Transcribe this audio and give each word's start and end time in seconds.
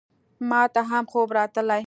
ماته 0.49 0.81
هم 0.89 1.03
خوب 1.11 1.29
راتلی! 1.37 1.79